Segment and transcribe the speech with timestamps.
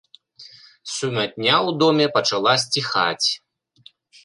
[0.95, 3.27] Сумятня ў доме пачала сціхаць.